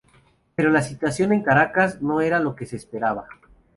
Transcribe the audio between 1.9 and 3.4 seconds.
no era lo que se esperaba.